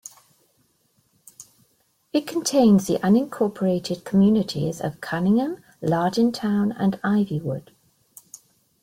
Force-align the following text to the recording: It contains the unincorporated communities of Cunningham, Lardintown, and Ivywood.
It 2.11 2.25
contains 2.25 2.87
the 2.87 2.97
unincorporated 3.05 4.03
communities 4.03 4.81
of 4.81 4.99
Cunningham, 4.99 5.63
Lardintown, 5.79 6.71
and 6.75 6.99
Ivywood. 7.03 7.69